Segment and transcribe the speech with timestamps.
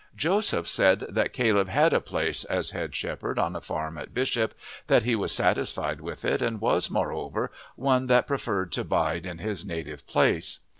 [0.15, 4.55] Joseph said that Caleb had a place as head shepherd on a farm at Bishop,
[4.87, 9.37] that he was satisfied with it, and was, moreover, one that preferred to bide in
[9.37, 10.61] his native place.